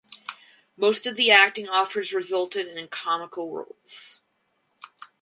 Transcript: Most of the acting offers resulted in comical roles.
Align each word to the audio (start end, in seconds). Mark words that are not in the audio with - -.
Most 0.77 1.05
of 1.05 1.15
the 1.15 1.29
acting 1.29 1.69
offers 1.69 2.11
resulted 2.11 2.65
in 2.65 2.87
comical 2.87 3.53
roles. 3.53 4.19